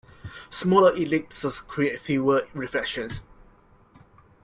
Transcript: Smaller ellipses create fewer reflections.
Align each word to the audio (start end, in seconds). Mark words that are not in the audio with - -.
Smaller 0.49 0.93
ellipses 0.97 1.59
create 1.59 2.01
fewer 2.01 2.47
reflections. 2.55 3.21